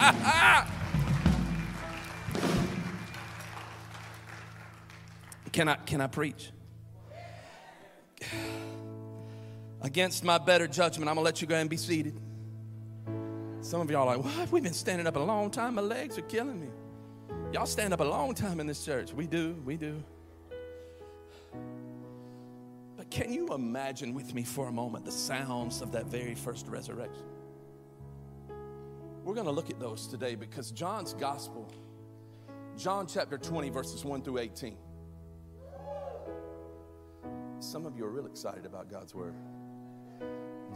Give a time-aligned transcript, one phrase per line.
[5.52, 6.52] can I can I preach?
[9.82, 12.18] Against my better judgment, I'm gonna let you go and be seated.
[13.60, 14.50] Some of y'all are like, what?
[14.50, 15.74] We've been standing up a long time.
[15.74, 16.68] My legs are killing me.
[17.52, 19.12] Y'all stand up a long time in this church.
[19.12, 20.02] We do, we do.
[22.96, 26.68] But can you imagine with me for a moment the sounds of that very first
[26.68, 27.24] resurrection?
[29.24, 31.70] We're going to look at those today because John's gospel,
[32.76, 34.76] John chapter 20, verses 1 through 18.
[37.58, 39.34] Some of you are real excited about God's word.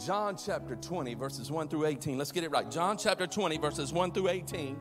[0.05, 2.19] John chapter 20, verses 1 through 18.
[2.19, 2.71] Let's get it right.
[2.71, 4.77] John chapter 20, verses 1 through 18.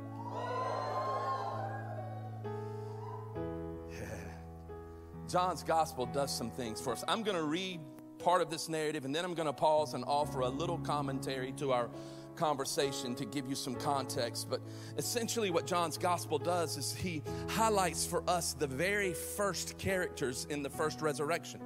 [5.30, 7.04] John's gospel does some things for us.
[7.08, 7.80] I'm going to read
[8.20, 11.54] part of this narrative and then I'm going to pause and offer a little commentary
[11.54, 11.90] to our
[12.36, 14.50] conversation to give you some context.
[14.50, 14.62] But
[14.98, 20.64] essentially, what John's gospel does is he highlights for us the very first characters in
[20.64, 21.62] the first resurrection.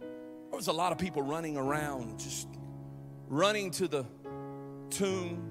[0.00, 2.48] There was a lot of people running around, just
[3.28, 4.04] running to the
[4.90, 5.42] tomb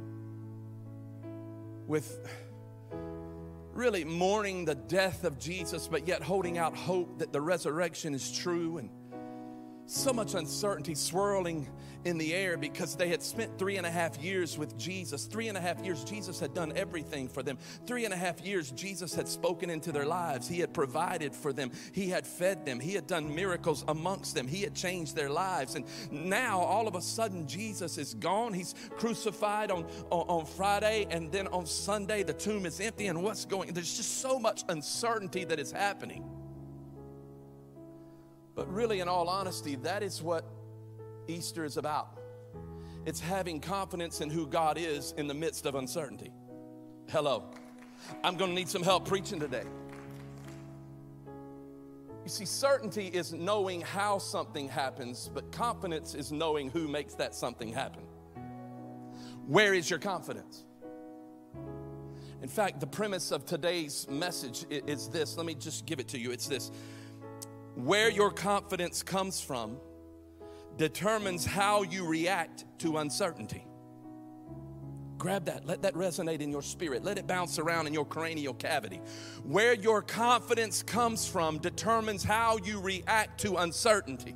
[1.87, 2.19] with
[3.73, 8.31] really mourning the death of Jesus, but yet holding out hope that the resurrection is
[8.31, 8.89] true and
[9.91, 11.67] so much uncertainty swirling
[12.05, 15.25] in the air because they had spent three and a half years with Jesus.
[15.25, 17.57] Three and a half years, Jesus had done everything for them.
[17.85, 20.47] Three and a half years, Jesus had spoken into their lives.
[20.47, 24.47] He had provided for them, He had fed them, He had done miracles amongst them,
[24.47, 25.75] He had changed their lives.
[25.75, 28.53] And now, all of a sudden, Jesus is gone.
[28.53, 33.07] He's crucified on, on, on Friday, and then on Sunday, the tomb is empty.
[33.07, 36.40] And what's going There's just so much uncertainty that is happening.
[38.55, 40.45] But really, in all honesty, that is what
[41.27, 42.19] Easter is about.
[43.05, 46.31] It's having confidence in who God is in the midst of uncertainty.
[47.09, 47.45] Hello.
[48.23, 49.63] I'm going to need some help preaching today.
[52.23, 57.33] You see, certainty is knowing how something happens, but confidence is knowing who makes that
[57.33, 58.03] something happen.
[59.47, 60.63] Where is your confidence?
[62.41, 65.37] In fact, the premise of today's message is this.
[65.37, 66.31] Let me just give it to you.
[66.31, 66.71] It's this
[67.75, 69.77] where your confidence comes from
[70.77, 73.65] determines how you react to uncertainty.
[75.17, 75.67] Grab that.
[75.67, 77.03] Let that resonate in your spirit.
[77.03, 79.01] Let it bounce around in your cranial cavity.
[79.43, 84.35] Where your confidence comes from determines how you react to uncertainty.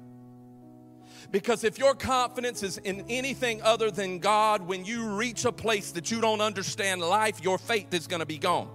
[1.31, 5.91] Because if your confidence is in anything other than God, when you reach a place
[5.93, 8.69] that you don't understand life, your faith is going to be gone.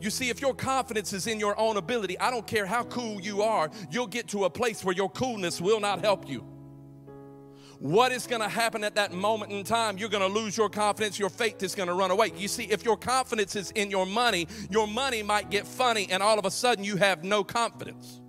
[0.00, 3.20] You see, if your confidence is in your own ability, I don't care how cool
[3.20, 6.46] you are, you'll get to a place where your coolness will not help you.
[7.82, 9.98] What is going to happen at that moment in time?
[9.98, 11.18] You're going to lose your confidence.
[11.18, 12.30] Your faith is going to run away.
[12.36, 16.22] You see, if your confidence is in your money, your money might get funny, and
[16.22, 18.21] all of a sudden you have no confidence.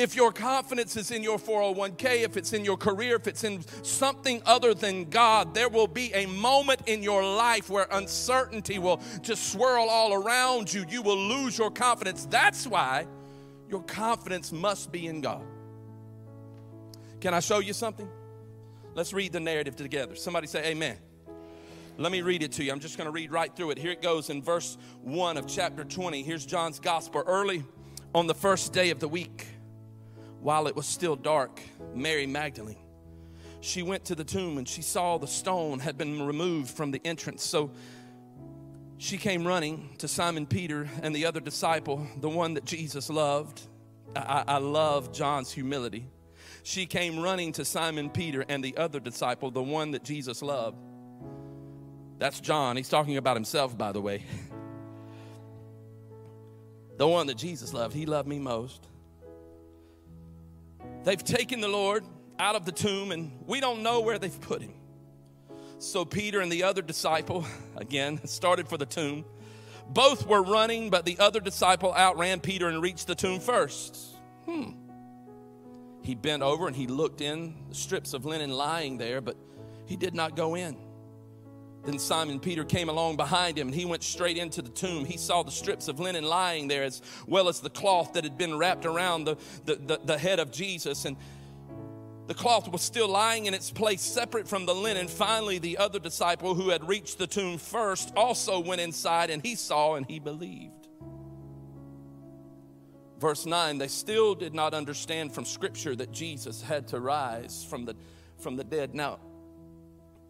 [0.00, 3.62] If your confidence is in your 401k, if it's in your career, if it's in
[3.82, 9.02] something other than God, there will be a moment in your life where uncertainty will
[9.20, 10.86] just swirl all around you.
[10.88, 12.24] You will lose your confidence.
[12.24, 13.06] That's why
[13.68, 15.42] your confidence must be in God.
[17.20, 18.08] Can I show you something?
[18.94, 20.14] Let's read the narrative together.
[20.14, 20.96] Somebody say, Amen.
[21.98, 22.72] Let me read it to you.
[22.72, 23.78] I'm just going to read right through it.
[23.78, 26.22] Here it goes in verse 1 of chapter 20.
[26.22, 27.22] Here's John's gospel.
[27.26, 27.64] Early
[28.14, 29.46] on the first day of the week,
[30.40, 31.60] while it was still dark,
[31.94, 32.78] Mary Magdalene,
[33.60, 37.00] she went to the tomb and she saw the stone had been removed from the
[37.04, 37.44] entrance.
[37.44, 37.70] So
[38.96, 43.60] she came running to Simon Peter and the other disciple, the one that Jesus loved.
[44.16, 46.06] I, I love John's humility.
[46.62, 50.78] She came running to Simon Peter and the other disciple, the one that Jesus loved.
[52.18, 52.76] That's John.
[52.76, 54.24] He's talking about himself, by the way.
[56.98, 57.94] the one that Jesus loved.
[57.94, 58.89] He loved me most.
[61.04, 62.04] They've taken the Lord
[62.38, 64.74] out of the tomb and we don't know where they've put him.
[65.78, 67.46] So Peter and the other disciple,
[67.76, 69.24] again, started for the tomb.
[69.88, 73.96] Both were running, but the other disciple outran Peter and reached the tomb first.
[74.44, 74.72] Hmm.
[76.02, 79.36] He bent over and he looked in, strips of linen lying there, but
[79.86, 80.76] he did not go in.
[81.84, 85.04] Then Simon Peter came along behind him and he went straight into the tomb.
[85.04, 88.36] He saw the strips of linen lying there as well as the cloth that had
[88.36, 91.06] been wrapped around the, the, the, the, head of Jesus.
[91.06, 91.16] And
[92.26, 95.08] the cloth was still lying in its place, separate from the linen.
[95.08, 99.54] Finally, the other disciple who had reached the tomb first also went inside and he
[99.54, 100.88] saw and he believed.
[103.18, 107.84] Verse 9, they still did not understand from Scripture that Jesus had to rise from
[107.84, 107.94] the,
[108.38, 108.94] from the dead.
[108.94, 109.18] Now,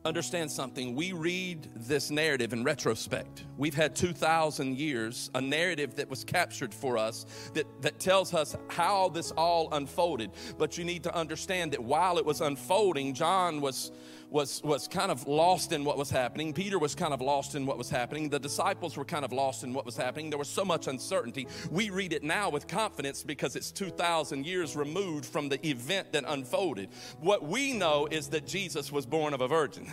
[0.05, 0.95] understand something.
[0.95, 3.45] We read this narrative in retrospect.
[3.57, 8.57] We've had 2,000 years, a narrative that was captured for us that, that tells us
[8.69, 10.31] how this all unfolded.
[10.59, 13.93] But you need to understand that while it was unfolding, John was.
[14.31, 16.53] Was, was kind of lost in what was happening.
[16.53, 18.29] Peter was kind of lost in what was happening.
[18.29, 20.31] The disciples were kind of lost in what was happening.
[20.31, 21.49] There was so much uncertainty.
[21.69, 26.23] We read it now with confidence because it's 2,000 years removed from the event that
[26.29, 26.91] unfolded.
[27.21, 29.91] What we know is that Jesus was born of a virgin.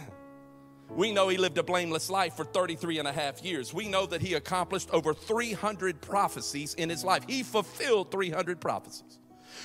[0.89, 3.73] We know he lived a blameless life for 33 and a half years.
[3.73, 7.23] We know that he accomplished over 300 prophecies in his life.
[7.27, 9.19] He fulfilled 300 prophecies.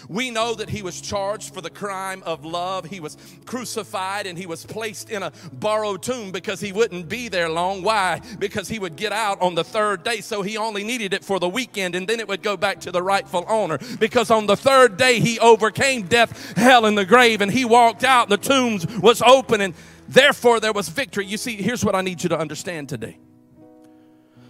[0.08, 2.86] We know that he was charged for the crime of love.
[2.86, 3.16] He was
[3.46, 7.82] crucified and he was placed in a borrowed tomb because he wouldn't be there long.
[7.82, 8.20] Why?
[8.38, 11.38] Because he would get out on the third day, so he only needed it for
[11.38, 13.78] the weekend and then it would go back to the rightful owner.
[13.98, 18.04] Because on the third day he overcame death, hell, and the grave, and he walked
[18.04, 18.28] out.
[18.28, 19.74] The tombs was open and
[20.08, 21.24] Therefore, there was victory.
[21.24, 23.18] You see, here's what I need you to understand today.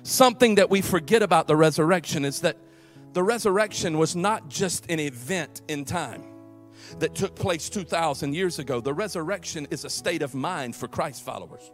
[0.02, 2.56] Something that we forget about the resurrection is that
[3.12, 6.24] the resurrection was not just an event in time
[6.98, 8.80] that took place 2,000 years ago.
[8.80, 11.70] The resurrection is a state of mind for Christ followers.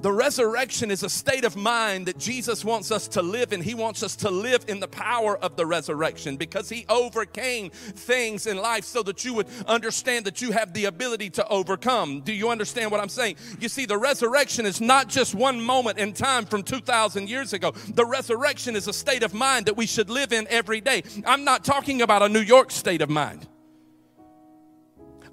[0.00, 3.60] The resurrection is a state of mind that Jesus wants us to live in.
[3.60, 8.46] He wants us to live in the power of the resurrection because He overcame things
[8.46, 12.20] in life so that you would understand that you have the ability to overcome.
[12.20, 13.36] Do you understand what I'm saying?
[13.58, 17.72] You see, the resurrection is not just one moment in time from 2,000 years ago.
[17.72, 21.02] The resurrection is a state of mind that we should live in every day.
[21.26, 23.48] I'm not talking about a New York state of mind,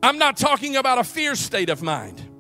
[0.02, 2.35] I'm not talking about a fear state of mind.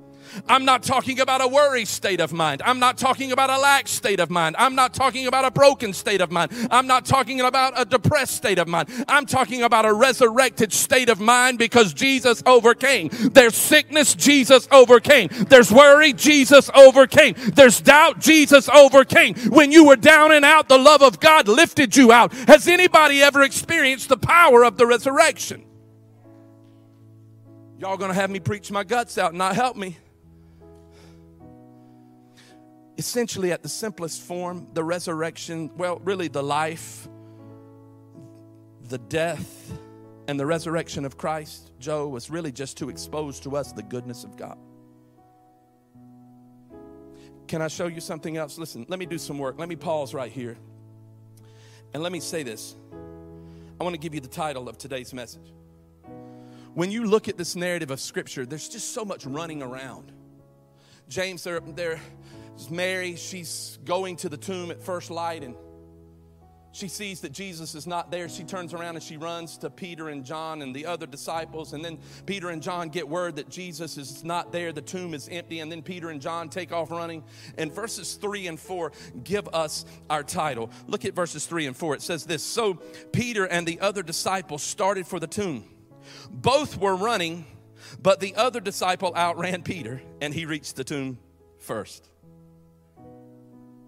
[0.47, 2.61] I'm not talking about a worry state of mind.
[2.65, 4.55] I'm not talking about a lack state of mind.
[4.57, 6.51] I'm not talking about a broken state of mind.
[6.71, 8.89] I'm not talking about a depressed state of mind.
[9.07, 13.09] I'm talking about a resurrected state of mind because Jesus overcame.
[13.11, 15.29] There's sickness, Jesus overcame.
[15.49, 17.35] There's worry, Jesus overcame.
[17.53, 19.35] There's doubt, Jesus overcame.
[19.49, 22.33] When you were down and out, the love of God lifted you out.
[22.33, 25.63] Has anybody ever experienced the power of the resurrection?
[27.77, 29.97] Y'all gonna have me preach my guts out and not help me
[32.97, 37.07] essentially, at the simplest form, the resurrection, well, really the life,
[38.89, 39.71] the death,
[40.27, 44.23] and the resurrection of Christ, Joe, was really just to expose to us the goodness
[44.23, 44.57] of God.
[47.47, 48.57] Can I show you something else?
[48.57, 49.59] Listen, let me do some work.
[49.59, 50.57] Let me pause right here.
[51.93, 52.75] And let me say this.
[53.79, 55.53] I want to give you the title of today's message.
[56.73, 60.11] When you look at this narrative of Scripture, there's just so much running around.
[61.07, 62.01] James, they're, they're
[62.69, 65.55] Mary, she's going to the tomb at first light and
[66.75, 68.27] she sees that Jesus is not there.
[68.27, 71.71] She turns around and she runs to Peter and John and the other disciples.
[71.71, 74.73] And then Peter and John get word that Jesus is not there.
[74.73, 75.61] The tomb is empty.
[75.61, 77.23] And then Peter and John take off running.
[77.57, 78.91] And verses three and four
[79.23, 80.69] give us our title.
[80.85, 81.95] Look at verses three and four.
[81.95, 82.73] It says this So
[83.13, 85.63] Peter and the other disciples started for the tomb.
[86.29, 87.45] Both were running,
[88.01, 91.19] but the other disciple outran Peter and he reached the tomb
[91.57, 92.09] first.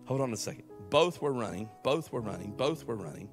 [0.08, 0.64] Hold on a second.
[0.90, 3.30] Both were running, both were running, both were running.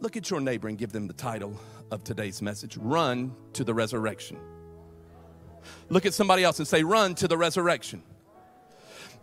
[0.00, 1.58] Look at your neighbor and give them the title
[1.90, 4.38] of today's message Run to the Resurrection.
[5.88, 8.02] Look at somebody else and say, Run to the resurrection.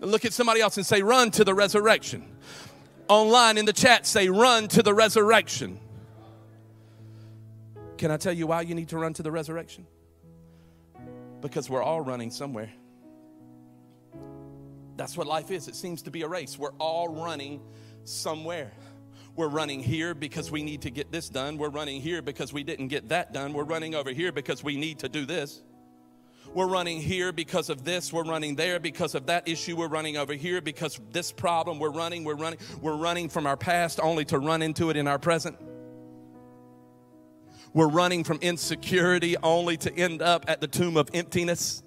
[0.01, 2.25] Look at somebody else and say, Run to the resurrection.
[3.07, 5.79] Online in the chat, say, Run to the resurrection.
[7.97, 9.87] Can I tell you why you need to run to the resurrection?
[11.39, 12.71] Because we're all running somewhere.
[14.95, 15.67] That's what life is.
[15.67, 16.57] It seems to be a race.
[16.57, 17.61] We're all running
[18.03, 18.71] somewhere.
[19.35, 21.57] We're running here because we need to get this done.
[21.57, 23.51] We're running here because we didn't get that done.
[23.51, 25.61] We're running over here because we need to do this.
[26.53, 28.13] We're running here because of this.
[28.13, 29.75] We're running there because of that issue.
[29.75, 31.79] We're running over here because of this problem.
[31.79, 35.05] We're running, we're running, we're running from our past only to run into it in
[35.05, 35.57] our present.
[37.73, 41.83] We're running from insecurity only to end up at the tomb of emptiness.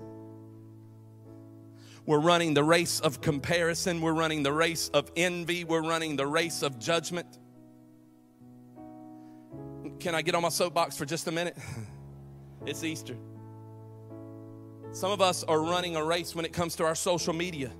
[2.09, 4.01] We're running the race of comparison.
[4.01, 5.65] We're running the race of envy.
[5.65, 7.27] We're running the race of judgment.
[10.01, 11.57] Can I get on my soapbox for just a minute?
[12.67, 13.17] It's Easter.
[14.93, 17.71] Some of us are running a race when it comes to our social media.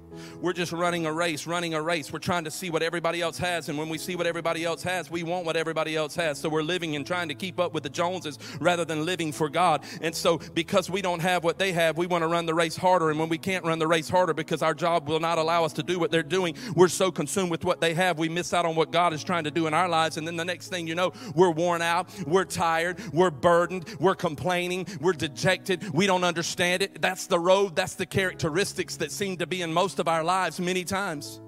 [0.41, 2.13] We're just running a race, running a race.
[2.13, 3.69] We're trying to see what everybody else has.
[3.69, 6.39] And when we see what everybody else has, we want what everybody else has.
[6.39, 9.49] So we're living and trying to keep up with the Joneses rather than living for
[9.49, 9.85] God.
[10.01, 12.77] And so because we don't have what they have, we want to run the race
[12.77, 13.11] harder.
[13.11, 15.73] And when we can't run the race harder because our job will not allow us
[15.75, 18.65] to do what they're doing, we're so consumed with what they have, we miss out
[18.65, 20.17] on what God is trying to do in our lives.
[20.17, 24.15] And then the next thing you know, we're worn out, we're tired, we're burdened, we're
[24.15, 27.01] complaining, we're dejected, we don't understand it.
[27.01, 30.59] That's the road, that's the characteristics that seem to be in most of our lives
[30.59, 31.41] many times.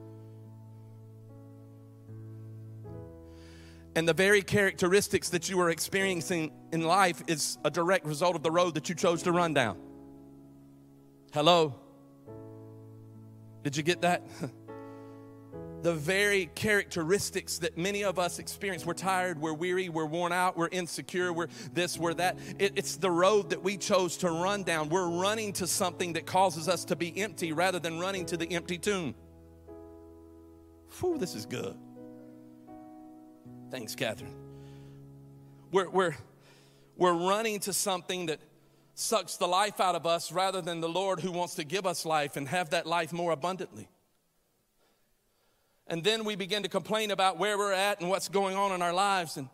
[3.97, 8.43] And the very characteristics that you are experiencing in life is a direct result of
[8.43, 9.77] the road that you chose to run down.
[11.33, 11.75] Hello?
[13.63, 14.23] Did you get that?
[15.83, 18.85] the very characteristics that many of us experience.
[18.85, 22.39] We're tired, we're weary, we're worn out, we're insecure, we're this, we're that.
[22.59, 24.89] It, it's the road that we chose to run down.
[24.89, 28.51] We're running to something that causes us to be empty rather than running to the
[28.53, 29.15] empty tomb.
[30.99, 31.77] Whew, this is good.
[33.71, 34.35] Thanks, Catherine.
[35.71, 36.17] We're, we're,
[36.97, 38.41] we're running to something that
[38.95, 42.05] sucks the life out of us rather than the Lord who wants to give us
[42.05, 43.89] life and have that life more abundantly.
[45.91, 48.81] And then we begin to complain about where we're at and what's going on in
[48.81, 49.37] our lives.
[49.37, 49.49] And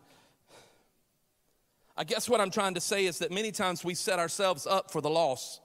[1.96, 4.92] I guess what I'm trying to say is that many times we set ourselves up
[4.92, 5.60] for the loss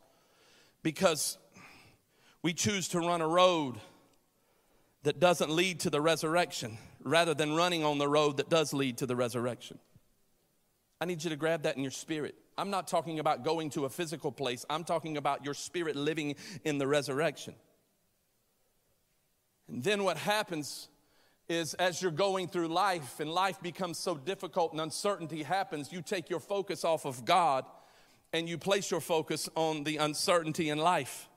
[0.81, 1.37] because
[2.41, 3.81] we choose to run a road
[5.03, 8.97] that doesn't lead to the resurrection rather than running on the road that does lead
[8.99, 9.77] to the resurrection.
[11.01, 12.35] I need you to grab that in your spirit.
[12.57, 16.35] I'm not talking about going to a physical place, I'm talking about your spirit living
[16.63, 17.55] in the resurrection.
[19.71, 20.89] And then what happens
[21.47, 26.01] is as you're going through life and life becomes so difficult and uncertainty happens, you
[26.01, 27.65] take your focus off of God
[28.33, 31.27] and you place your focus on the uncertainty in life.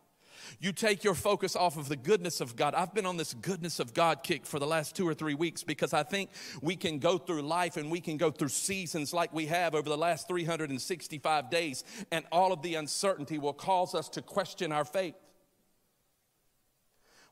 [0.60, 2.74] You take your focus off of the goodness of God.
[2.74, 5.62] I've been on this goodness of God kick for the last two or three weeks
[5.62, 9.32] because I think we can go through life and we can go through seasons like
[9.32, 14.08] we have over the last 365 days, and all of the uncertainty will cause us
[14.10, 15.14] to question our faith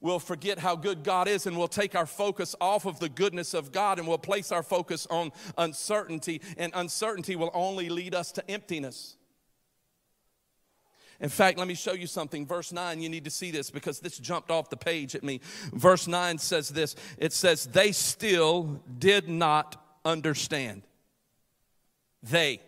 [0.02, 3.54] we'll forget how good God is and we'll take our focus off of the goodness
[3.54, 8.32] of God and we'll place our focus on uncertainty, and uncertainty will only lead us
[8.32, 9.16] to emptiness.
[11.20, 12.44] In fact, let me show you something.
[12.44, 15.40] Verse 9, you need to see this because this jumped off the page at me.
[15.72, 20.82] Verse 9 says this it says, They still did not understand.
[22.22, 22.60] They.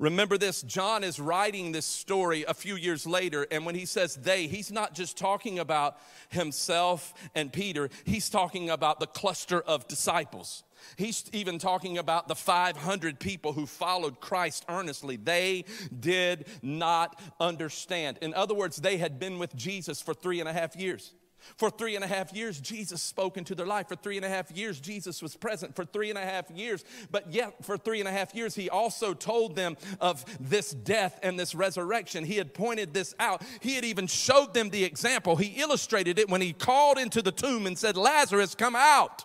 [0.00, 4.16] Remember this, John is writing this story a few years later, and when he says
[4.16, 5.98] they, he's not just talking about
[6.30, 10.64] himself and Peter, he's talking about the cluster of disciples.
[10.96, 15.16] He's even talking about the 500 people who followed Christ earnestly.
[15.16, 15.66] They
[16.00, 18.16] did not understand.
[18.22, 21.12] In other words, they had been with Jesus for three and a half years.
[21.56, 23.88] For three and a half years, Jesus spoke into their life.
[23.88, 25.74] For three and a half years, Jesus was present.
[25.74, 28.68] For three and a half years, but yet for three and a half years, he
[28.70, 32.24] also told them of this death and this resurrection.
[32.24, 33.42] He had pointed this out.
[33.60, 35.36] He had even showed them the example.
[35.36, 39.24] He illustrated it when he called into the tomb and said, Lazarus, come out.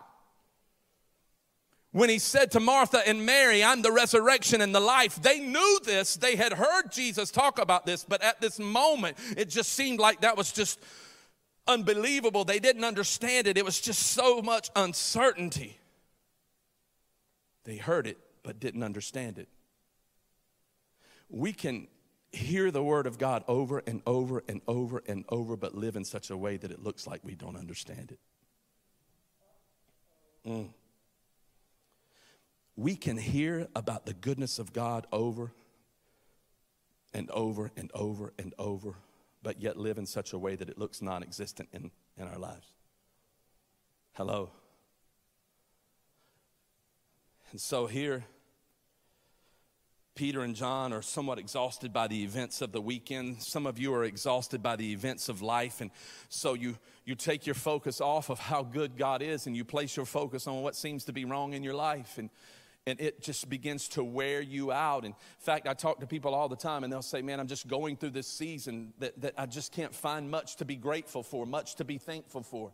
[1.96, 5.80] When he said to Martha and Mary, I'm the resurrection and the life, they knew
[5.86, 6.18] this.
[6.18, 10.20] They had heard Jesus talk about this, but at this moment, it just seemed like
[10.20, 10.78] that was just
[11.68, 12.46] unbelievable.
[12.46, 13.58] They didn't understand it.
[13.58, 15.80] It was just so much uncertainty.
[17.64, 19.48] They heard it, but didn't understand it.
[21.30, 21.88] We can
[22.32, 26.06] hear the word of God over and over and over and over, but live in
[26.06, 28.20] such a way that it looks like we don't understand it.
[30.48, 30.70] Mm.
[32.76, 35.54] We can hear about the goodness of God over
[37.14, 38.96] and over and over and over
[39.46, 42.40] but yet live in such a way that it looks non existent in, in our
[42.40, 42.74] lives.
[44.14, 44.50] Hello.
[47.52, 48.26] And so here,
[50.16, 53.44] Peter and John are somewhat exhausted by the events of the weekend.
[53.44, 55.80] Some of you are exhausted by the events of life.
[55.80, 55.92] And
[56.28, 59.96] so you, you take your focus off of how good God is and you place
[59.96, 62.18] your focus on what seems to be wrong in your life.
[62.18, 62.32] And
[62.88, 65.06] and it just begins to wear you out.
[65.06, 67.68] In fact, I talk to people all the time and they'll say, Man, I'm just
[67.68, 71.46] going through this season that, that I just can't find much to be grateful for,
[71.46, 72.72] much to be thankful for.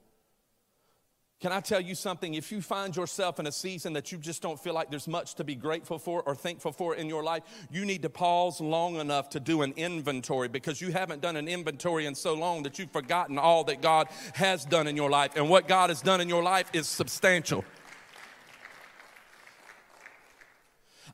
[1.39, 2.35] Can I tell you something?
[2.35, 5.33] If you find yourself in a season that you just don't feel like there's much
[5.35, 7.41] to be grateful for or thankful for in your life,
[7.71, 11.47] you need to pause long enough to do an inventory because you haven't done an
[11.47, 15.31] inventory in so long that you've forgotten all that God has done in your life.
[15.35, 17.65] And what God has done in your life is substantial.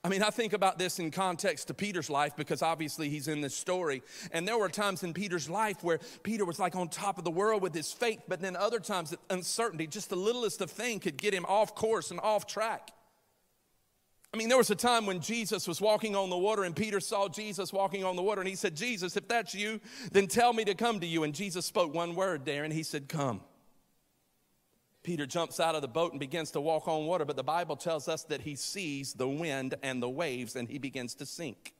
[0.03, 3.41] I mean, I think about this in context to Peter's life because obviously he's in
[3.41, 4.03] this story.
[4.31, 7.31] And there were times in Peter's life where Peter was like on top of the
[7.31, 10.99] world with his faith, but then other times that uncertainty, just the littlest of thing
[10.99, 12.91] could get him off course and off track.
[14.33, 16.99] I mean, there was a time when Jesus was walking on the water and Peter
[16.99, 19.79] saw Jesus walking on the water and he said, Jesus, if that's you,
[20.11, 21.23] then tell me to come to you.
[21.23, 23.41] And Jesus spoke one word there and he said, Come.
[25.07, 27.77] Peter jumps out of the boat and begins to walk on water, but the Bible
[27.77, 31.73] tells us that he sees the wind and the waves and he begins to sink.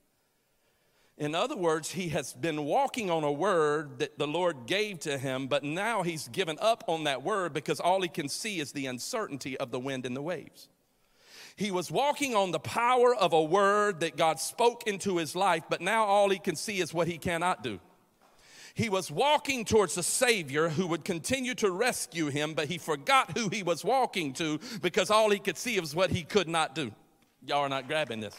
[1.18, 5.18] In other words, he has been walking on a word that the Lord gave to
[5.18, 8.72] him, but now he's given up on that word because all he can see is
[8.72, 10.70] the uncertainty of the wind and the waves.
[11.58, 15.64] He was walking on the power of a word that God spoke into his life,
[15.70, 17.82] but now all he can see is what he cannot do.
[18.78, 23.36] He was walking towards a Savior who would continue to rescue him, but he forgot
[23.36, 26.76] who he was walking to because all he could see was what he could not
[26.76, 26.92] do.
[27.44, 28.36] Y'all are not grabbing this.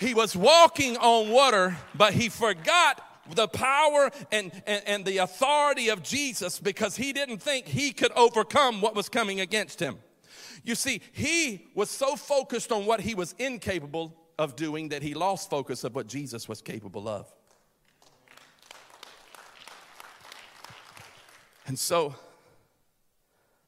[0.00, 3.00] He was walking on water, but he forgot
[3.32, 8.10] the power and, and, and, the authority of Jesus because he didn't think he could
[8.16, 9.98] overcome what was coming against him.
[10.64, 15.14] You see, he was so focused on what he was incapable of doing that he
[15.14, 17.32] lost focus of what Jesus was capable of.
[21.66, 22.14] And so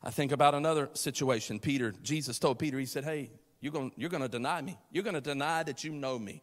[0.03, 1.59] I think about another situation.
[1.59, 4.79] Peter, Jesus told Peter, He said, Hey, you're going you're to deny me.
[4.93, 6.43] You're going to deny that you know me.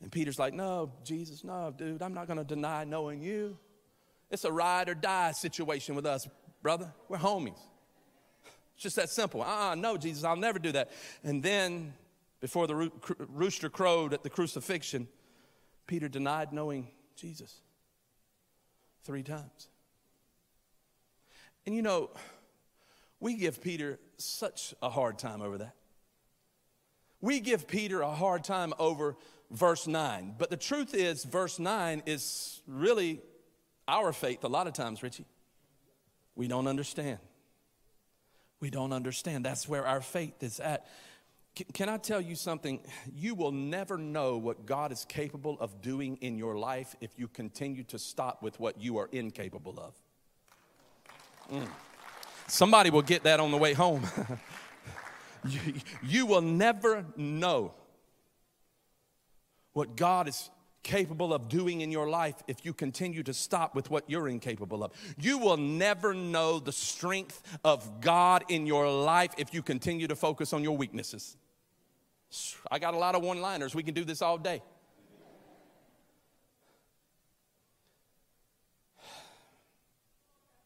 [0.00, 3.58] And Peter's like, No, Jesus, no, dude, I'm not going to deny knowing you.
[4.30, 6.26] It's a ride or die situation with us,
[6.62, 6.92] brother.
[7.08, 7.60] We're homies.
[8.74, 9.42] It's just that simple.
[9.44, 10.90] Ah, uh no, Jesus, I'll never do that.
[11.22, 11.92] And then,
[12.40, 12.90] before the
[13.28, 15.08] rooster crowed at the crucifixion,
[15.86, 17.60] Peter denied knowing Jesus
[19.04, 19.68] three times.
[21.66, 22.10] And you know,
[23.20, 25.74] we give Peter such a hard time over that.
[27.20, 29.16] We give Peter a hard time over
[29.50, 30.34] verse 9.
[30.38, 33.20] But the truth is, verse 9 is really
[33.86, 35.26] our faith a lot of times, Richie.
[36.34, 37.18] We don't understand.
[38.58, 39.44] We don't understand.
[39.44, 40.86] That's where our faith is at.
[41.74, 42.80] Can I tell you something?
[43.14, 47.28] You will never know what God is capable of doing in your life if you
[47.28, 49.94] continue to stop with what you are incapable of.
[51.50, 51.68] Mm.
[52.46, 54.06] Somebody will get that on the way home.
[55.46, 55.60] you,
[56.02, 57.72] you will never know
[59.72, 60.50] what God is
[60.82, 64.82] capable of doing in your life if you continue to stop with what you're incapable
[64.82, 64.92] of.
[65.18, 70.16] You will never know the strength of God in your life if you continue to
[70.16, 71.36] focus on your weaknesses.
[72.70, 73.74] I got a lot of one liners.
[73.74, 74.62] We can do this all day.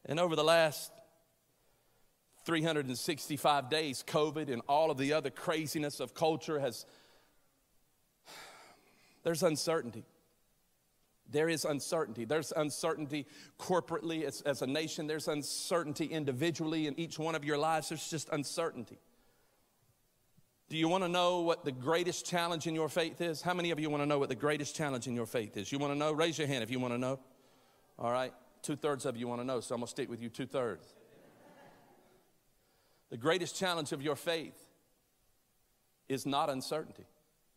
[0.07, 0.91] And over the last
[2.45, 6.85] 365 days, COVID and all of the other craziness of culture has,
[9.23, 10.05] there's uncertainty.
[11.29, 12.23] There is uncertainty.
[12.23, 13.25] There's uncertainty
[13.59, 15.07] corporately as, as, a nation.
[15.07, 17.89] There's uncertainty individually in each one of your lives.
[17.89, 18.97] There's just uncertainty.
[20.69, 23.41] Do you want to know what the greatest challenge in your faith is?
[23.41, 25.71] How many of you want to know what the greatest challenge in your faith is?
[25.71, 26.13] You want to know?
[26.13, 27.19] Raise your hand if you want to know.
[27.99, 28.33] All right.
[28.67, 30.45] Two thirds of you want to know, so I'm going to stick with you two
[30.45, 30.85] thirds.
[33.09, 34.59] The greatest challenge of your faith
[36.09, 37.05] is not uncertainty.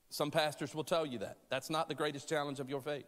[0.08, 1.38] Some pastors will tell you that.
[1.48, 3.06] That's not the greatest challenge of your faith.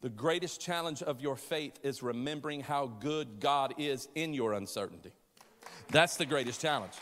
[0.00, 5.12] The greatest challenge of your faith is remembering how good God is in your uncertainty.
[5.90, 6.94] That's the greatest challenge.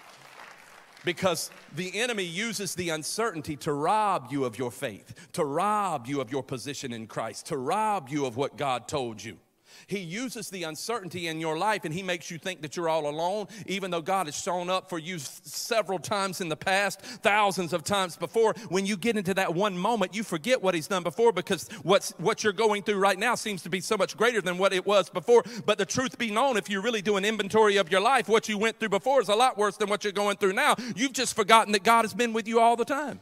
[1.04, 6.20] Because the enemy uses the uncertainty to rob you of your faith, to rob you
[6.20, 9.38] of your position in Christ, to rob you of what God told you.
[9.86, 13.08] He uses the uncertainty in your life and He makes you think that you're all
[13.08, 17.72] alone, even though God has shown up for you several times in the past, thousands
[17.72, 18.54] of times before.
[18.68, 22.10] When you get into that one moment, you forget what He's done before because what's,
[22.12, 24.86] what you're going through right now seems to be so much greater than what it
[24.86, 25.44] was before.
[25.66, 28.48] But the truth be known, if you really do an inventory of your life, what
[28.48, 30.76] you went through before is a lot worse than what you're going through now.
[30.96, 33.20] You've just forgotten that God has been with you all the time.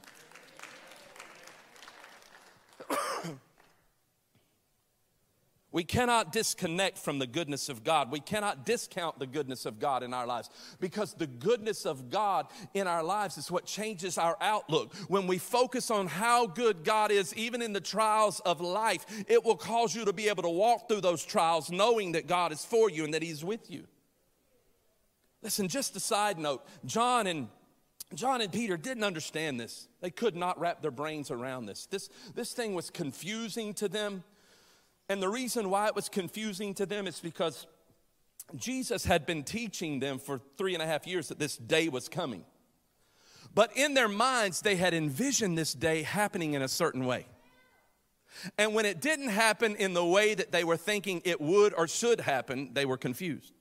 [5.73, 8.11] We cannot disconnect from the goodness of God.
[8.11, 12.49] We cannot discount the goodness of God in our lives because the goodness of God
[12.75, 14.95] in our lives is what changes our outlook.
[15.07, 19.45] When we focus on how good God is, even in the trials of life, it
[19.45, 22.65] will cause you to be able to walk through those trials knowing that God is
[22.65, 23.85] for you and that He's with you.
[25.43, 27.49] Listen, just a side note John and
[28.15, 29.87] John and Peter didn't understand this.
[30.01, 31.87] They could not wrap their brains around this.
[31.87, 34.25] This, this thing was confusing to them.
[35.11, 37.67] And the reason why it was confusing to them is because
[38.55, 42.09] Jesus had been teaching them for three and a half years that this day was
[42.09, 42.45] coming.
[43.53, 47.27] But in their minds, they had envisioned this day happening in a certain way.
[48.57, 51.89] And when it didn't happen in the way that they were thinking it would or
[51.89, 53.53] should happen, they were confused.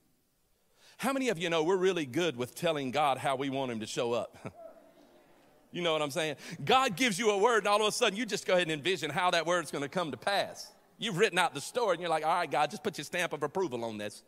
[0.98, 3.80] How many of you know we're really good with telling God how we want Him
[3.80, 4.38] to show up?
[5.72, 6.36] you know what I'm saying?
[6.64, 8.72] God gives you a word, and all of a sudden you just go ahead and
[8.72, 10.72] envision how that word's to come to pass.
[11.00, 13.34] You've written out the story, and you're like, all right, God, just put your stamp
[13.34, 14.22] of approval on this.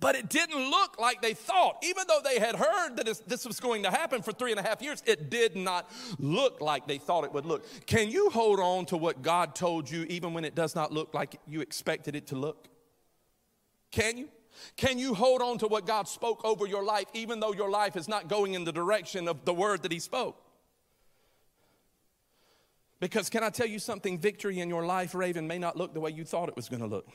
[0.00, 1.76] But it didn't look like they thought.
[1.82, 4.62] Even though they had heard that this was going to happen for three and a
[4.62, 7.64] half years, it did not look like they thought it would look.
[7.86, 11.14] Can you hold on to what God told you even when it does not look
[11.14, 12.68] like you expected it to look?
[13.92, 14.28] Can you?
[14.76, 17.96] Can you hold on to what God spoke over your life even though your life
[17.96, 20.43] is not going in the direction of the word that He spoke?
[23.04, 24.18] Because, can I tell you something?
[24.18, 26.80] Victory in your life, Raven, may not look the way you thought it was going
[26.80, 27.06] to look.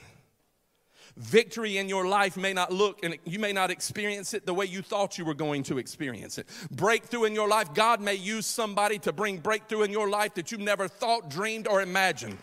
[1.17, 4.67] Victory in your life may not look and you may not experience it the way
[4.67, 6.45] you thought you were going to experience it.
[6.69, 10.51] Breakthrough in your life, God may use somebody to bring breakthrough in your life that
[10.51, 12.37] you never thought, dreamed, or imagined.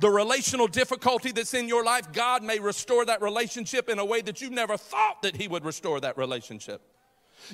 [0.00, 4.22] The relational difficulty that's in your life, God may restore that relationship in a way
[4.22, 6.80] that you never thought that He would restore that relationship.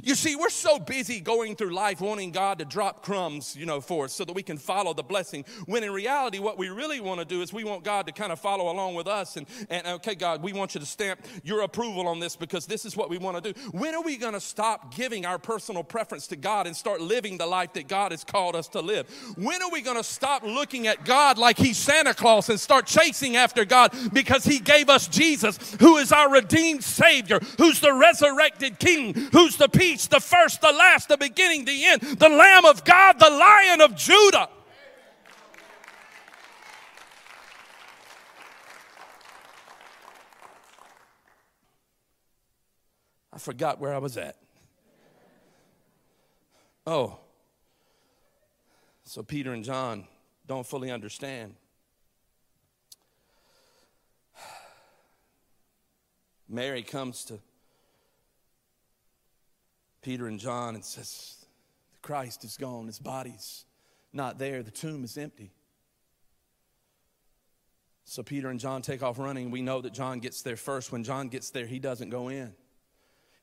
[0.02, 3.80] You see, we're so busy going through life wanting God to drop crumbs, you know,
[3.80, 5.44] for us so that we can follow the blessing.
[5.66, 8.32] When in reality, what we really want to do is we want God to kind
[8.32, 11.62] of follow along with us and, and okay, God, we want you to stamp your
[11.62, 13.60] approval on this because this is what we want to do.
[13.70, 17.38] When are we going to stop giving our personal preference to God and start living
[17.38, 19.08] the life that God has called us to live?
[19.36, 22.86] When are we going to stop looking at God like He's Santa Claus and start
[22.86, 27.92] chasing after God because He gave us Jesus, who is our redeemed Savior, who's the
[27.92, 32.64] resurrected King, who's the peace, the first, the last, the beginning, the end, the Lamb
[32.64, 34.48] of God, the Lion of Judah.
[43.32, 44.36] I forgot where I was at.
[46.86, 47.18] Oh,
[49.04, 50.06] so Peter and John
[50.46, 51.54] don't fully understand.
[56.48, 57.40] Mary comes to
[60.04, 61.46] Peter and John and says,
[62.02, 63.64] Christ is gone, his body's
[64.12, 65.50] not there, the tomb is empty.
[68.04, 69.50] So Peter and John take off running.
[69.50, 70.92] We know that John gets there first.
[70.92, 72.52] When John gets there, he doesn't go in.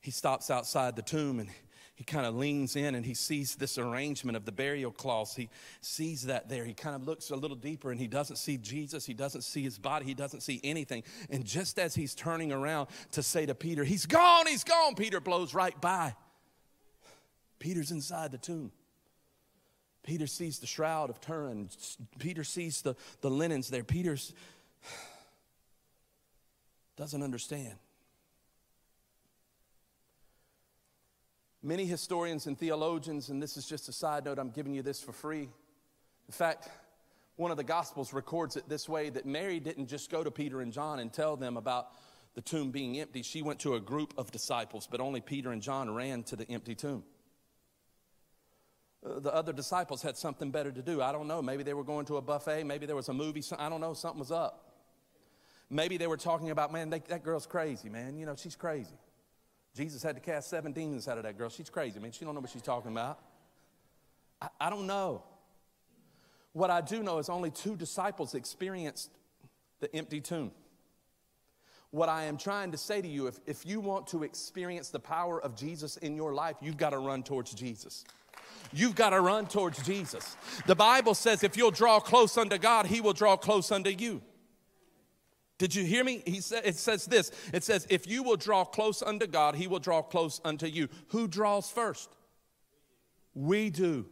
[0.00, 1.48] He stops outside the tomb and
[1.96, 5.34] he kind of leans in and he sees this arrangement of the burial cloths.
[5.34, 6.64] He sees that there.
[6.64, 9.04] He kind of looks a little deeper and he doesn't see Jesus.
[9.04, 10.06] He doesn't see his body.
[10.06, 11.02] He doesn't see anything.
[11.28, 15.20] And just as he's turning around to say to Peter, He's gone, he's gone, Peter
[15.20, 16.14] blows right by.
[17.62, 18.72] Peter's inside the tomb.
[20.02, 21.68] Peter sees the shroud of Turin.
[22.18, 23.84] Peter sees the, the linens there.
[23.84, 24.16] Peter
[26.96, 27.74] doesn't understand.
[31.62, 35.00] Many historians and theologians, and this is just a side note, I'm giving you this
[35.00, 35.42] for free.
[35.42, 36.68] In fact,
[37.36, 40.62] one of the Gospels records it this way that Mary didn't just go to Peter
[40.62, 41.90] and John and tell them about
[42.34, 43.22] the tomb being empty.
[43.22, 46.50] She went to a group of disciples, but only Peter and John ran to the
[46.50, 47.04] empty tomb
[49.02, 51.02] the other disciples had something better to do.
[51.02, 51.42] I don't know.
[51.42, 52.64] Maybe they were going to a buffet.
[52.64, 53.42] Maybe there was a movie.
[53.58, 53.94] I don't know.
[53.94, 54.68] Something was up.
[55.68, 58.16] Maybe they were talking about, man, they, that girl's crazy, man.
[58.16, 58.94] You know, she's crazy.
[59.74, 61.48] Jesus had to cast seven demons out of that girl.
[61.48, 62.12] She's crazy, man.
[62.12, 63.18] She don't know what she's talking about.
[64.40, 65.24] I, I don't know.
[66.52, 69.10] What I do know is only two disciples experienced
[69.80, 70.52] the empty tomb.
[71.90, 75.00] What I am trying to say to you, if, if you want to experience the
[75.00, 78.04] power of Jesus in your life, you've got to run towards Jesus.
[78.72, 80.36] You've got to run towards Jesus.
[80.66, 84.22] The Bible says if you'll draw close unto God, He will draw close unto you.
[85.58, 86.22] Did you hear me?
[86.26, 89.66] He said, it says this it says, if you will draw close unto God, He
[89.66, 90.88] will draw close unto you.
[91.08, 92.10] Who draws first?
[93.34, 94.06] We do.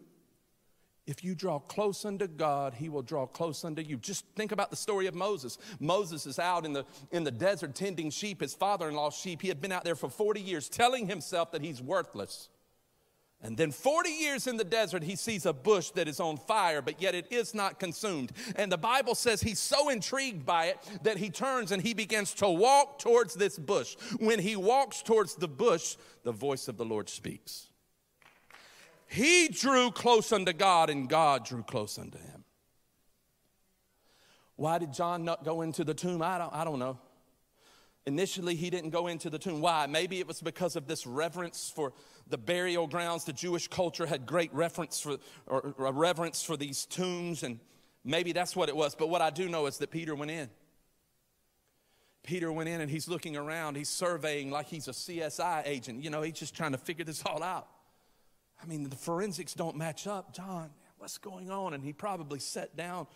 [1.07, 3.97] If you draw close unto God, He will draw close unto you.
[3.97, 5.59] Just think about the story of Moses.
[5.81, 9.43] Moses is out in the, in the desert tending sheep, his father in law's sheep.
[9.43, 12.49] He had been out there for 40 years telling himself that he's worthless.
[13.43, 16.83] And then 40 years in the desert, he sees a bush that is on fire,
[16.83, 18.33] but yet it is not consumed.
[18.57, 22.35] And the Bible says he's so intrigued by it that he turns and he begins
[22.35, 23.97] to walk towards this bush.
[24.19, 27.69] When he walks towards the bush, the voice of the Lord speaks.
[29.07, 32.45] He drew close unto God, and God drew close unto him.
[34.55, 36.21] Why did John not go into the tomb?
[36.21, 36.99] I don't, I don't know.
[38.07, 39.61] Initially, he didn't go into the tomb.
[39.61, 39.87] Why?
[39.87, 41.93] Maybe it was because of this reverence for
[42.31, 43.25] the burial grounds.
[43.25, 47.61] The Jewish culture had great reference for, or, or reverence for these tombs, and
[48.05, 48.95] maybe that's what it was.
[48.95, 50.49] But what I do know is that Peter went in.
[52.23, 56.03] Peter went in and he's looking around, he's surveying like he's a CSI agent.
[56.03, 57.67] You know, he's just trying to figure this all out.
[58.63, 60.35] I mean, the forensics don't match up.
[60.35, 61.73] John, what's going on?
[61.73, 63.07] And he probably sat down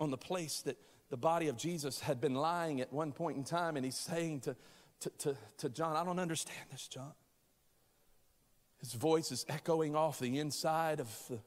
[0.00, 0.76] on the place that
[1.08, 4.40] the body of Jesus had been lying at one point in time, and he's saying
[4.40, 4.56] to,
[5.00, 7.12] to, to, to John, I don't understand this, John.
[8.80, 11.40] His voice is echoing off the inside of the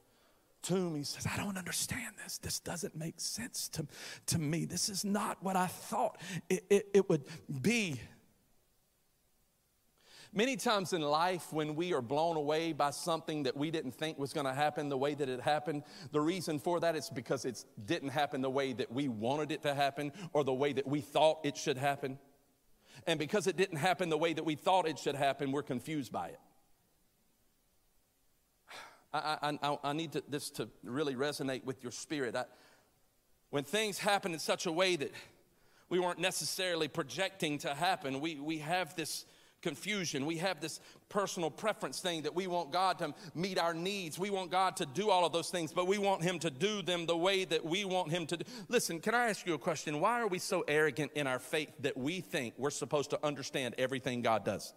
[0.61, 0.95] tomb.
[0.95, 2.37] He says, I don't understand this.
[2.37, 3.87] This doesn't make sense to,
[4.27, 4.65] to me.
[4.65, 7.23] This is not what I thought it, it, it would
[7.61, 7.99] be.
[10.33, 14.17] Many times in life, when we are blown away by something that we didn't think
[14.17, 17.43] was going to happen the way that it happened, the reason for that is because
[17.43, 20.87] it didn't happen the way that we wanted it to happen or the way that
[20.87, 22.17] we thought it should happen.
[23.07, 26.13] And because it didn't happen the way that we thought it should happen, we're confused
[26.13, 26.39] by it.
[29.13, 32.35] I, I, I need to, this to really resonate with your spirit.
[32.35, 32.45] I,
[33.49, 35.11] when things happen in such a way that
[35.89, 39.25] we weren't necessarily projecting to happen, we, we have this
[39.61, 40.25] confusion.
[40.25, 44.17] We have this personal preference thing that we want God to meet our needs.
[44.17, 46.81] We want God to do all of those things, but we want Him to do
[46.81, 48.45] them the way that we want Him to do.
[48.69, 49.99] Listen, can I ask you a question?
[49.99, 53.75] Why are we so arrogant in our faith that we think we're supposed to understand
[53.77, 54.73] everything God does?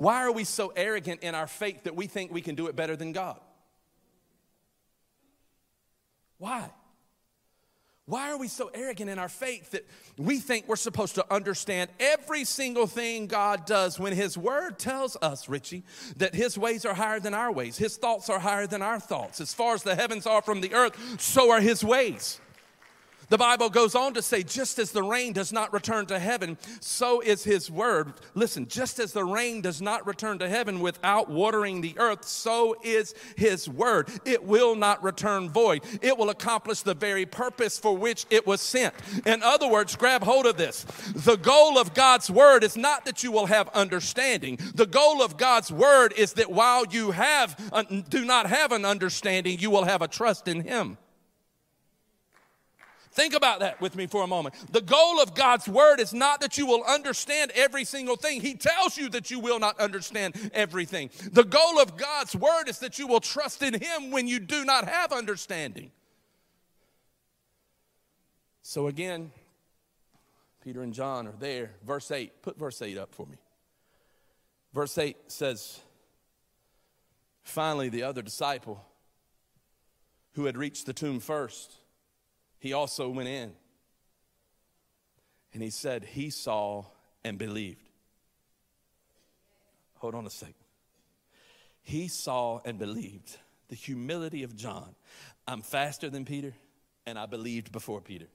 [0.00, 2.74] Why are we so arrogant in our faith that we think we can do it
[2.74, 3.38] better than God?
[6.38, 6.70] Why?
[8.06, 9.86] Why are we so arrogant in our faith that
[10.16, 15.18] we think we're supposed to understand every single thing God does when His Word tells
[15.20, 15.84] us, Richie,
[16.16, 19.38] that His ways are higher than our ways, His thoughts are higher than our thoughts?
[19.38, 22.40] As far as the heavens are from the earth, so are His ways.
[23.30, 26.58] The Bible goes on to say, just as the rain does not return to heaven,
[26.80, 28.12] so is his word.
[28.34, 32.76] Listen, just as the rain does not return to heaven without watering the earth, so
[32.82, 34.08] is his word.
[34.24, 38.60] It will not return void, it will accomplish the very purpose for which it was
[38.60, 38.94] sent.
[39.24, 40.82] In other words, grab hold of this.
[41.14, 45.36] The goal of God's word is not that you will have understanding, the goal of
[45.36, 47.56] God's word is that while you have,
[48.10, 50.98] do not have an understanding, you will have a trust in him.
[53.12, 54.54] Think about that with me for a moment.
[54.70, 58.40] The goal of God's word is not that you will understand every single thing.
[58.40, 61.10] He tells you that you will not understand everything.
[61.32, 64.64] The goal of God's word is that you will trust in Him when you do
[64.64, 65.90] not have understanding.
[68.62, 69.32] So again,
[70.62, 71.72] Peter and John are there.
[71.84, 73.38] Verse 8, put verse 8 up for me.
[74.72, 75.80] Verse 8 says,
[77.42, 78.84] Finally, the other disciple
[80.34, 81.79] who had reached the tomb first
[82.60, 83.52] he also went in.
[85.52, 86.84] And he said, He saw
[87.24, 87.88] and believed.
[89.96, 90.54] Hold on a second.
[91.82, 93.36] He saw and believed
[93.68, 94.94] the humility of John.
[95.48, 96.54] I'm faster than Peter,
[97.06, 98.26] and I believed before Peter.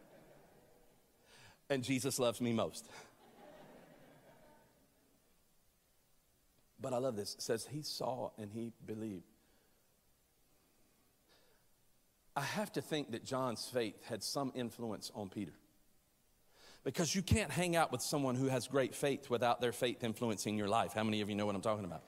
[1.70, 2.86] and Jesus loves me most.
[6.80, 7.34] But I love this.
[7.34, 9.24] It says he saw and he believed.
[12.36, 15.52] I have to think that John's faith had some influence on Peter.
[16.84, 20.56] Because you can't hang out with someone who has great faith without their faith influencing
[20.56, 20.92] your life.
[20.92, 22.02] How many of you know what I'm talking about?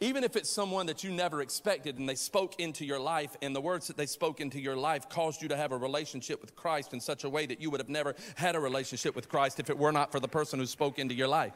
[0.00, 3.54] Even if it's someone that you never expected and they spoke into your life, and
[3.54, 6.56] the words that they spoke into your life caused you to have a relationship with
[6.56, 9.60] Christ in such a way that you would have never had a relationship with Christ
[9.60, 11.52] if it were not for the person who spoke into your life.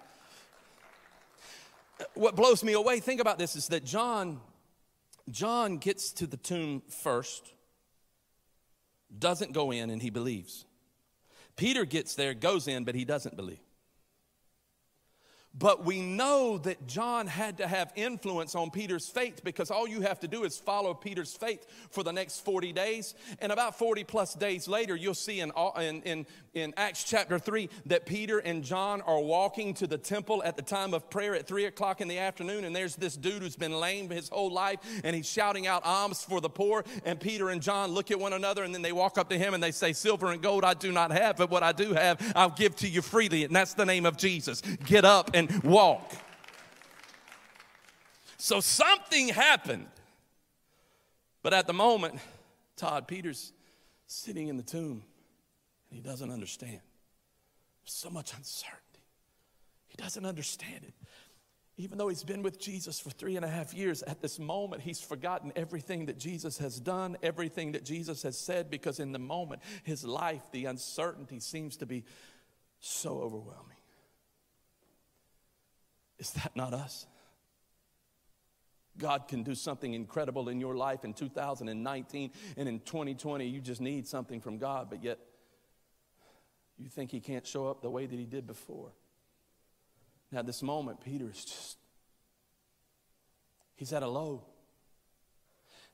[2.14, 4.40] What blows me away, think about this, is that John
[5.30, 7.54] John gets to the tomb first
[9.18, 10.64] doesn't go in and he believes.
[11.56, 13.60] Peter gets there, goes in, but he doesn't believe.
[15.54, 20.00] But we know that John had to have influence on Peter's faith because all you
[20.00, 23.14] have to do is follow Peter's faith for the next 40 days.
[23.38, 27.68] And about 40 plus days later, you'll see in, in, in, in Acts chapter 3
[27.86, 31.46] that Peter and John are walking to the temple at the time of prayer at
[31.46, 32.64] 3 o'clock in the afternoon.
[32.64, 36.24] And there's this dude who's been lame his whole life and he's shouting out alms
[36.24, 36.82] for the poor.
[37.04, 39.52] And Peter and John look at one another and then they walk up to him
[39.52, 42.32] and they say, Silver and gold I do not have, but what I do have,
[42.34, 43.44] I'll give to you freely.
[43.44, 44.62] And that's the name of Jesus.
[44.86, 46.12] Get up and and walk.
[48.36, 49.86] So something happened.
[51.42, 52.18] But at the moment,
[52.76, 53.52] Todd Peters
[54.06, 55.02] sitting in the tomb
[55.90, 56.80] and he doesn't understand.
[57.82, 58.80] There's so much uncertainty.
[59.88, 60.94] He doesn't understand it.
[61.76, 64.82] Even though he's been with Jesus for three and a half years, at this moment,
[64.82, 69.18] he's forgotten everything that Jesus has done, everything that Jesus has said, because in the
[69.18, 72.04] moment, his life, the uncertainty seems to be
[72.78, 73.76] so overwhelming.
[76.22, 77.08] Is that not us?
[78.96, 83.44] God can do something incredible in your life in 2019 and in 2020.
[83.44, 85.18] You just need something from God, but yet
[86.78, 88.92] You think he can't show up the way that he did before?
[90.30, 91.76] Now, this moment, Peter is just,
[93.74, 94.44] he's at a low.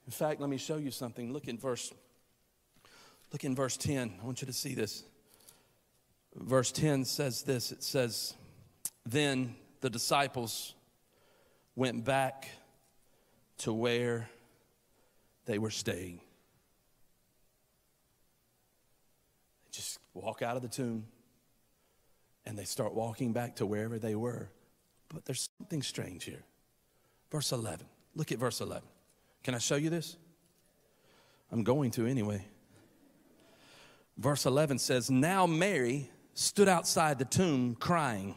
[0.05, 1.33] In fact, let me show you something.
[1.33, 1.91] Look in verse,
[3.33, 4.19] look in verse 10.
[4.21, 5.05] I want you to see this.
[6.35, 8.35] Verse 10 says this it says,
[9.07, 10.75] Then the disciples
[11.77, 12.49] went back
[13.59, 14.29] to where
[15.47, 16.21] they were staying.
[19.65, 21.07] They just walk out of the tomb
[22.45, 24.49] and they start walking back to wherever they were.
[25.09, 26.43] But there's something strange here.
[27.31, 27.87] Verse 11.
[28.15, 28.89] Look at verse 11.
[29.43, 30.17] Can I show you this?
[31.51, 32.45] I'm going to anyway.
[34.17, 38.35] Verse 11 says, Now Mary stood outside the tomb crying.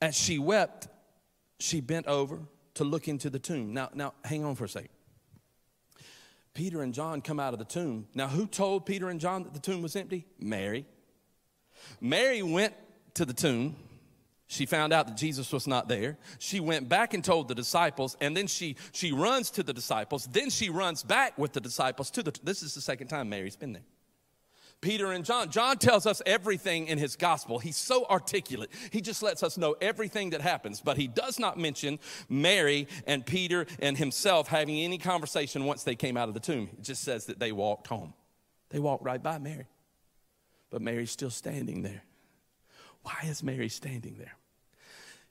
[0.00, 0.88] As she wept,
[1.58, 2.40] she bent over
[2.74, 3.72] to look into the tomb.
[3.72, 4.90] Now, now hang on for a second.
[6.54, 8.06] Peter and John come out of the tomb.
[8.14, 10.24] Now, who told Peter and John that the tomb was empty?
[10.38, 10.86] Mary.
[12.00, 12.74] Mary went
[13.14, 13.76] to the tomb.
[14.46, 16.16] She found out that Jesus was not there.
[16.38, 20.28] She went back and told the disciples, and then she, she runs to the disciples.
[20.30, 22.38] Then she runs back with the disciples to the.
[22.42, 23.82] This is the second time Mary's been there.
[24.80, 25.50] Peter and John.
[25.50, 27.58] John tells us everything in his gospel.
[27.58, 28.70] He's so articulate.
[28.90, 33.24] He just lets us know everything that happens, but he does not mention Mary and
[33.24, 36.68] Peter and himself having any conversation once they came out of the tomb.
[36.72, 38.12] It just says that they walked home.
[38.70, 39.66] They walked right by Mary.
[40.70, 42.02] But Mary's still standing there.
[43.02, 44.36] Why is Mary standing there?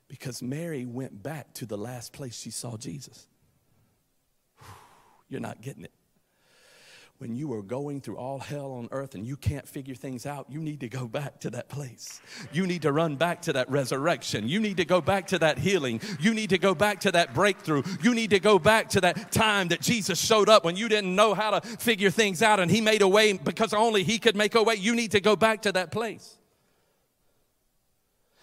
[0.08, 3.26] Because Mary went back to the last place she saw Jesus.
[5.28, 5.92] You're not getting it
[7.24, 10.44] when you are going through all hell on earth and you can't figure things out,
[10.50, 12.20] you need to go back to that place.
[12.52, 14.46] You need to run back to that resurrection.
[14.46, 16.02] You need to go back to that healing.
[16.20, 17.82] You need to go back to that breakthrough.
[18.02, 21.16] You need to go back to that time that Jesus showed up when you didn't
[21.16, 24.36] know how to figure things out and He made a way because only He could
[24.36, 24.74] make a way.
[24.74, 26.36] You need to go back to that place.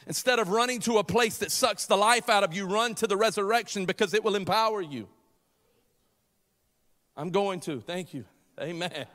[0.07, 3.05] Instead of running to a place that sucks the life out of you, run to
[3.05, 5.07] the resurrection because it will empower you.
[7.15, 7.79] I'm going to.
[7.79, 8.25] Thank you.
[8.61, 9.07] Amen.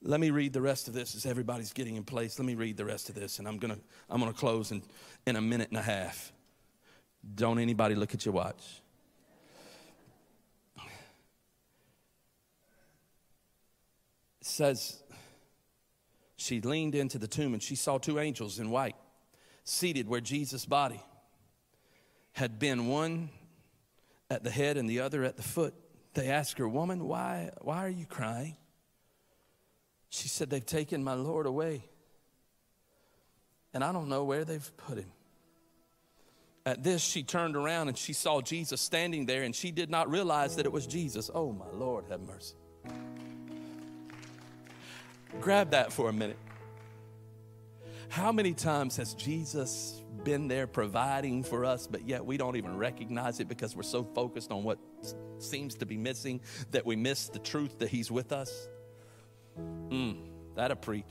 [0.00, 2.38] Let me read the rest of this as everybody's getting in place.
[2.38, 3.78] Let me read the rest of this, and I'm gonna
[4.08, 4.82] I'm gonna close in,
[5.26, 6.32] in a minute and a half.
[7.34, 8.82] Don't anybody look at your watch.
[14.40, 15.02] It says
[16.36, 18.96] she leaned into the tomb and she saw two angels in white
[19.64, 21.00] seated where Jesus' body
[22.32, 23.30] had been one
[24.32, 25.74] at the head and the other at the foot.
[26.14, 28.56] They asked her, Woman, why, why are you crying?
[30.08, 31.84] She said, They've taken my Lord away,
[33.72, 35.12] and I don't know where they've put him.
[36.64, 40.10] At this, she turned around and she saw Jesus standing there, and she did not
[40.10, 41.30] realize that it was Jesus.
[41.32, 42.54] Oh, my Lord, have mercy.
[45.40, 46.38] Grab that for a minute.
[48.08, 52.76] How many times has Jesus been there providing for us, but yet we don't even
[52.76, 54.78] recognize it because we're so focused on what
[55.38, 58.68] seems to be missing that we miss the truth that He's with us?
[59.58, 61.04] Mm, that'll preach.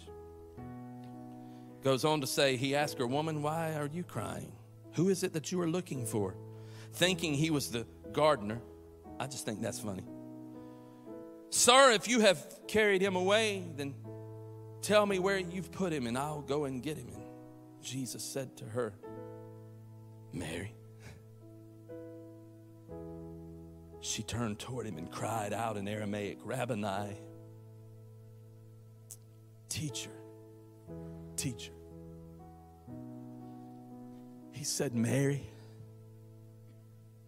[1.83, 4.51] Goes on to say, He asked her, Woman, why are you crying?
[4.93, 6.35] Who is it that you are looking for?
[6.93, 8.61] Thinking he was the gardener.
[9.19, 10.03] I just think that's funny.
[11.49, 13.93] Sir, if you have carried him away, then
[14.81, 17.07] Tell me where you've put him, and I'll go and get him.
[17.81, 18.93] Jesus said to her,
[20.33, 20.75] Mary.
[24.01, 27.17] She turned toward him and cried out in Aramaic, Rabboni,
[29.69, 30.11] teacher,
[31.35, 31.71] teacher.
[34.51, 35.43] He said, Mary,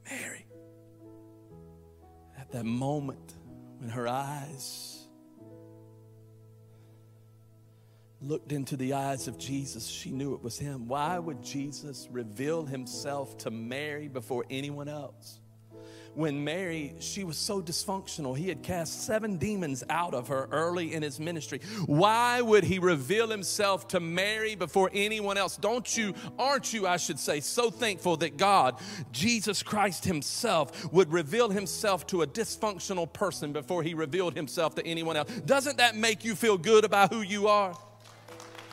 [0.10, 0.46] Mary.
[2.38, 3.36] At that moment
[3.80, 4.92] when her eyes
[8.24, 10.88] looked into the eyes of Jesus, she knew it was him.
[10.88, 15.40] Why would Jesus reveal himself to Mary before anyone else?
[16.16, 20.94] When Mary, she was so dysfunctional, he had cast seven demons out of her early
[20.94, 21.60] in his ministry.
[21.88, 25.58] Why would he reveal himself to Mary before anyone else?
[25.58, 28.80] Don't you, aren't you, I should say, so thankful that God,
[29.12, 34.86] Jesus Christ himself, would reveal himself to a dysfunctional person before he revealed himself to
[34.86, 35.32] anyone else?
[35.48, 37.76] Doesn't that make you feel good about who you are?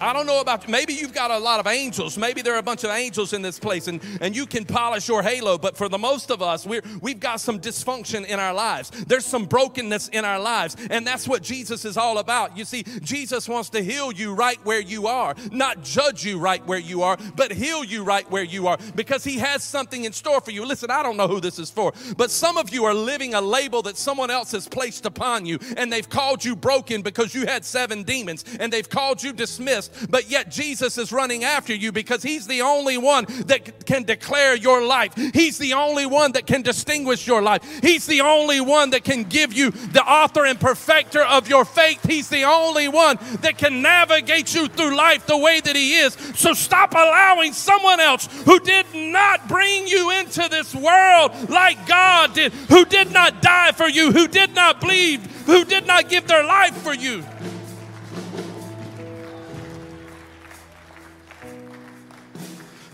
[0.00, 2.16] I don't know about maybe you've got a lot of angels.
[2.16, 5.06] Maybe there are a bunch of angels in this place and, and you can polish
[5.08, 8.54] your halo, but for the most of us, we're, we've got some dysfunction in our
[8.54, 8.90] lives.
[8.90, 12.56] There's some brokenness in our lives, and that's what Jesus is all about.
[12.56, 16.66] You see, Jesus wants to heal you right where you are, not judge you right
[16.66, 20.12] where you are, but heal you right where you are because he has something in
[20.14, 20.64] store for you.
[20.64, 23.40] Listen, I don't know who this is for, but some of you are living a
[23.40, 27.44] label that someone else has placed upon you, and they've called you broken because you
[27.44, 31.92] had seven demons, and they've called you dismissed but yet Jesus is running after you
[31.92, 35.14] because He's the only one that can declare your life.
[35.34, 37.62] He's the only one that can distinguish your life.
[37.82, 42.00] He's the only one that can give you the author and perfecter of your faith.
[42.06, 46.14] He's the only one that can navigate you through life the way that He is.
[46.34, 52.34] So stop allowing someone else who did not bring you into this world like God
[52.34, 56.26] did, who did not die for you, who did not bleed, who did not give
[56.26, 57.24] their life for you.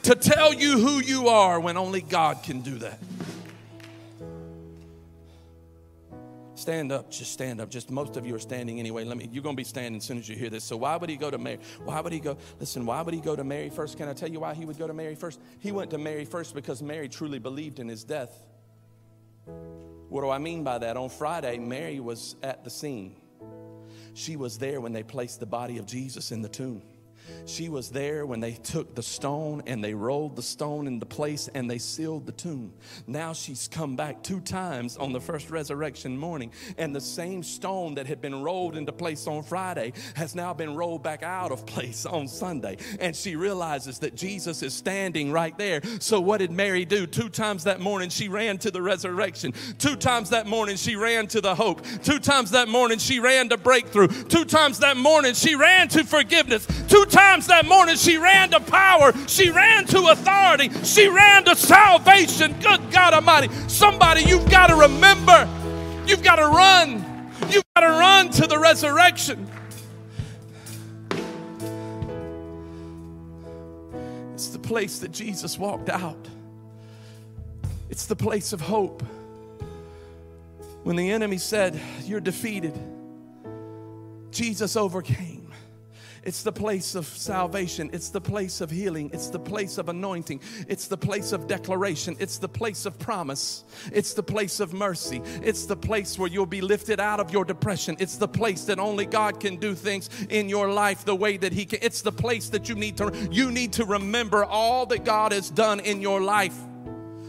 [0.07, 3.01] To tell you who you are when only God can do that.
[6.55, 7.71] Stand up, just stand up.
[7.71, 9.05] Just most of you are standing anyway.
[9.05, 10.63] Let me you're gonna be standing as soon as you hear this.
[10.63, 11.59] So why would he go to Mary?
[11.85, 12.39] Why would he go?
[12.61, 13.99] Listen, why would he go to Mary first?
[13.99, 15.41] Can I tell you why he would go to Mary first?
[15.59, 18.33] He went to Mary first because Mary truly believed in his death.
[20.09, 20.97] What do I mean by that?
[20.97, 23.17] On Friday, Mary was at the scene.
[24.15, 26.83] She was there when they placed the body of Jesus in the tomb.
[27.47, 31.49] She was there when they took the stone and they rolled the stone into place
[31.55, 32.73] and they sealed the tomb.
[33.07, 37.95] Now she's come back two times on the first resurrection morning, and the same stone
[37.95, 41.67] that had been rolled into place on Friday has now been rolled back out of
[41.67, 42.77] place on Sunday.
[43.01, 45.81] And she realizes that Jesus is standing right there.
[46.01, 47.07] So, what did Mary do?
[47.07, 49.53] Two times that morning, she ran to the resurrection.
[49.79, 51.83] Two times that morning, she ran to the hope.
[52.03, 54.09] Two times that morning, she ran to breakthrough.
[54.09, 56.67] Two times that morning, she ran to forgiveness.
[56.89, 61.57] Two times that morning she ran to power, she ran to authority, she ran to
[61.57, 62.55] salvation.
[62.61, 63.49] Good God Almighty.
[63.69, 65.49] Somebody, you've got to remember,
[66.07, 67.05] you've got to run.
[67.51, 69.49] You've got to run to the resurrection.
[74.35, 76.29] It's the place that Jesus walked out.
[77.89, 79.03] It's the place of hope.
[80.83, 82.79] When the enemy said, You're defeated,
[84.31, 85.36] Jesus overcame.
[86.27, 87.89] It's the place of salvation.
[87.93, 89.11] It's the place of healing.
[89.13, 90.41] It's the place of anointing.
[90.67, 92.17] It's the place of declaration.
[92.19, 93.65] It's the place of promise.
[93.93, 95.23] It's the place of mercy.
[95.41, 97.97] It's the place where you'll be lifted out of your depression.
[98.01, 101.53] It's the place that only God can do things in your life the way that
[101.53, 101.79] He can.
[101.81, 105.49] It's the place that you need to you need to remember all that God has
[105.49, 106.59] done in your life.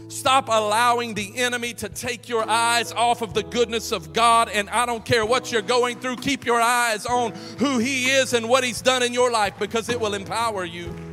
[0.08, 4.48] Stop allowing the enemy to take your eyes off of the goodness of God.
[4.48, 8.32] And I don't care what you're going through, keep your eyes on who He is
[8.32, 11.07] and what He's done in your life because it will empower you.